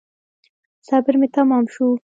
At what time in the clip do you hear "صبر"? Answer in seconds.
0.87-1.13